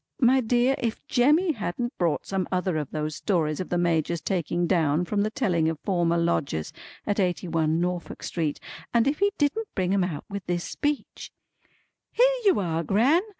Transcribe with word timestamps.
My 0.19 0.41
dear, 0.41 0.73
if 0.79 1.05
Jemmy 1.05 1.51
hadn't 1.51 1.95
brought 1.99 2.25
some 2.25 2.47
other 2.51 2.75
of 2.77 2.89
those 2.89 3.15
stories 3.15 3.59
of 3.59 3.69
the 3.69 3.77
Major's 3.77 4.19
taking 4.19 4.65
down 4.65 5.05
from 5.05 5.21
the 5.21 5.29
telling 5.29 5.69
of 5.69 5.77
former 5.81 6.17
lodgers 6.17 6.73
at 7.05 7.19
Eighty 7.19 7.47
one 7.47 7.79
Norfolk 7.79 8.23
Street, 8.23 8.59
and 8.95 9.05
if 9.05 9.19
he 9.19 9.31
didn't 9.37 9.67
bring 9.75 9.93
'em 9.93 10.03
out 10.03 10.25
with 10.27 10.43
this 10.47 10.63
speech: 10.63 11.31
"Here 12.11 12.33
you 12.45 12.59
are 12.59 12.83
Gran! 12.83 13.21